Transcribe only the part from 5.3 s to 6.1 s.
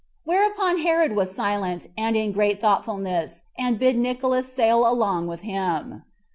him.